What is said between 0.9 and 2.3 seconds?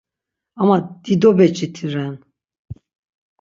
dido beciti ren.